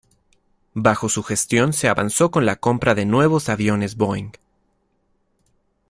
[0.73, 4.31] Bajo su gestión se avanzó con la compra de nuevos aviones Boeing.